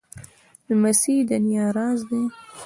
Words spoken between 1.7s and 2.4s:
راز دی.